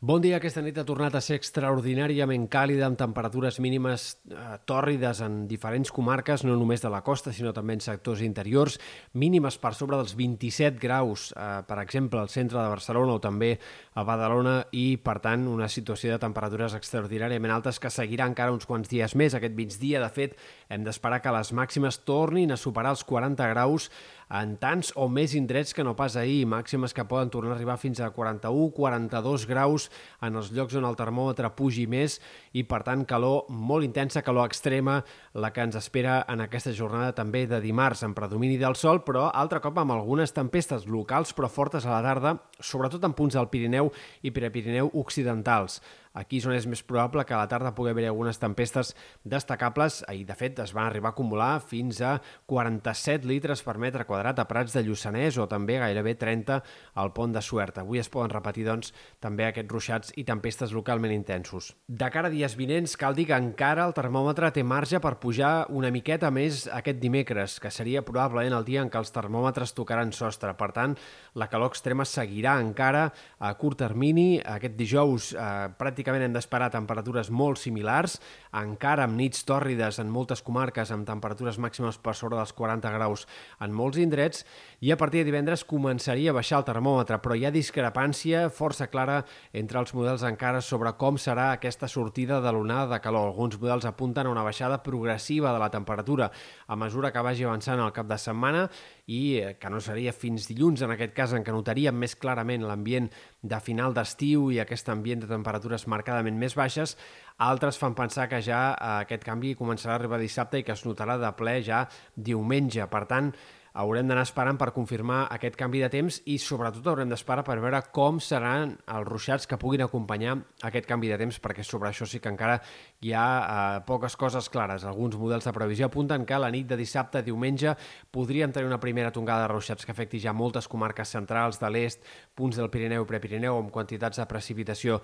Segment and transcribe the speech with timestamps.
[0.00, 0.38] Bon dia.
[0.38, 5.90] Aquesta nit ha tornat a ser extraordinàriament càlida, amb temperatures mínimes eh, tòrrides en diferents
[5.92, 8.78] comarques, no només de la costa, sinó també en sectors interiors,
[9.12, 13.50] mínimes per sobre dels 27 graus, eh, per exemple, al centre de Barcelona o també
[13.92, 18.64] a Badalona, i, per tant, una situació de temperatures extraordinàriament altes que seguirà encara uns
[18.64, 19.36] quants dies més.
[19.36, 20.40] Aquest migdia, de fet,
[20.72, 23.90] hem d'esperar que les màximes tornin a superar els 40 graus
[24.30, 27.76] en tants o més indrets que no pas ahir, màximes que poden tornar a arribar
[27.82, 29.88] fins a 41-42 graus
[30.22, 32.20] en els llocs on el termòmetre pugi més
[32.52, 35.00] i, per tant, calor molt intensa, calor extrema,
[35.34, 39.28] la que ens espera en aquesta jornada també de dimarts, en predomini del sol, però
[39.34, 43.50] altre cop amb algunes tempestes locals però fortes a la tarda, sobretot en punts del
[43.50, 43.90] Pirineu
[44.22, 45.80] i Prepirineu occidentals.
[46.12, 50.00] Aquí és on és més probable que a la tarda pugui haver algunes tempestes destacables.
[50.10, 52.16] Ahir, de fet, es van arribar a acumular fins a
[52.50, 56.58] 47 litres per metre quadrat a Prats de Lluçanès o també gairebé 30
[56.98, 57.78] al pont de Suert.
[57.78, 58.90] Avui es poden repetir, doncs,
[59.22, 61.70] també aquests ruixats i tempestes localment intensos.
[61.86, 65.68] De cara a dies vinents, cal dir que encara el termòmetre té marge per pujar
[65.70, 70.10] una miqueta més aquest dimecres, que seria probablement el dia en què els termòmetres tocaran
[70.10, 70.56] sostre.
[70.58, 70.98] Per tant,
[71.38, 73.06] la calor extrema seguirà encara
[73.38, 74.40] a curt termini.
[74.42, 78.14] Aquest dijous, eh, pràcticament pràcticament hem d'esperar temperatures molt similars,
[78.56, 83.26] encara amb nits tòrrides en moltes comarques amb temperatures màximes per sobre dels 40 graus
[83.60, 84.46] en molts indrets,
[84.80, 88.88] i a partir de divendres començaria a baixar el termòmetre, però hi ha discrepància força
[88.88, 93.28] clara entre els models encara sobre com serà aquesta sortida de l'onada de calor.
[93.28, 96.30] Alguns models apunten a una baixada progressiva de la temperatura
[96.66, 98.70] a mesura que vagi avançant el cap de setmana
[99.10, 102.62] i eh, que no seria fins dilluns, en aquest cas, en què notaríem més clarament
[102.66, 103.08] l'ambient
[103.42, 106.94] de final d'estiu i aquest ambient de temperatures marcadament més baixes,
[107.42, 110.86] altres fan pensar que ja eh, aquest canvi començarà a arribar dissabte i que es
[110.86, 111.82] notarà de ple ja
[112.14, 112.86] diumenge.
[112.90, 113.32] Per tant,
[113.72, 117.80] haurem d'anar esperant per confirmar aquest canvi de temps i sobretot haurem d'esperar per veure
[117.94, 122.18] com seran els ruixats que puguin acompanyar aquest canvi de temps perquè sobre això sí
[122.20, 122.58] que encara
[123.00, 124.84] hi ha eh, poques coses clares.
[124.84, 127.76] Alguns models de previsió apunten que la nit de dissabte a diumenge
[128.10, 132.02] podríem tenir una primera tongada de ruixats que afecti ja moltes comarques centrals de l'est,
[132.34, 135.00] punts del Pirineu i Prepirineu amb quantitats de precipitació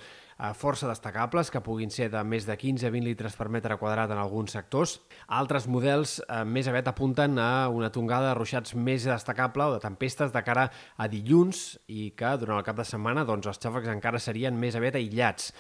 [0.53, 4.53] força destacables que puguin ser de més de 15-20 litres per metre quadrat en alguns
[4.53, 4.99] sectors.
[5.33, 9.81] Altres models eh, més aviat apunten a una tongada de ruixats més destacable o de
[9.81, 13.93] tempestes de cara a dilluns i que durant el cap de setmana doncs, els xàfecs
[13.95, 15.53] encara serien més aviat aïllats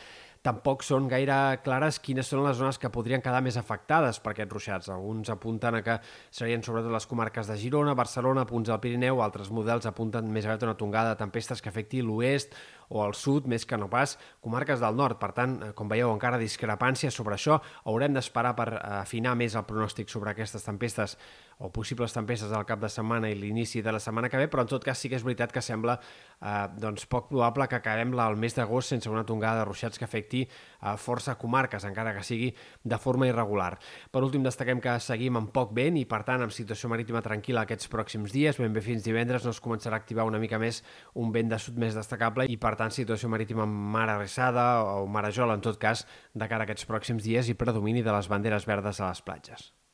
[0.46, 4.54] tampoc són gaire clares quines són les zones que podrien quedar més afectades per aquests
[4.54, 4.90] ruixats.
[4.94, 5.98] Alguns apunten a que
[6.30, 10.66] serien sobretot les comarques de Girona, Barcelona, punts del Pirineu, altres models apunten més aviat
[10.68, 12.54] una tongada de tempestes que afecti l'oest
[12.88, 15.18] o el sud, més que no pas comarques del nord.
[15.18, 17.60] Per tant, eh, com veieu, encara discrepància sobre això.
[17.84, 18.68] Haurem d'esperar per
[19.00, 21.16] afinar més el pronòstic sobre aquestes tempestes
[21.58, 24.66] o possibles tempestes al cap de setmana i l'inici de la setmana que ve, però
[24.66, 28.12] en tot cas sí que és veritat que sembla eh, doncs poc probable que acabem
[28.12, 30.42] el mes d'agost sense una tongada de ruixats que afecti
[30.80, 32.50] a força comarques, encara que sigui
[32.84, 33.78] de forma irregular.
[34.12, 37.64] Per últim, destaquem que seguim amb poc vent i, per tant, amb situació marítima tranquil·la
[37.64, 38.60] aquests pròxims dies.
[38.60, 40.82] Ben bé fins divendres no es començarà a activar una mica més
[41.16, 45.06] un vent de sud més destacable i, per tant, situació marítima amb mar arrissada o
[45.10, 48.68] marejol, en tot cas, de cara a aquests pròxims dies i predomini de les banderes
[48.68, 49.76] verdes a les platges.